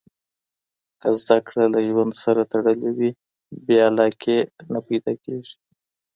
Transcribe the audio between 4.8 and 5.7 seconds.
پیدا کېږي.